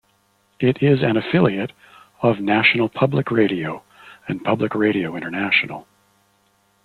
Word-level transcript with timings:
It 0.59 0.81
is 0.81 1.03
an 1.03 1.15
affiliate 1.15 1.73
of 2.23 2.39
National 2.39 2.89
Public 2.89 3.29
Radio 3.29 3.83
and 4.27 4.43
Public 4.43 4.73
Radio 4.73 5.15
International. 5.15 5.85